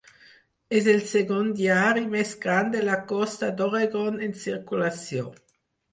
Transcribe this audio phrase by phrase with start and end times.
[0.79, 5.29] És el segon diari més gran de la costa d'Oregon en circulació.